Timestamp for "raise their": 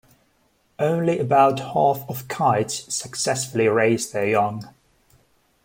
3.67-4.25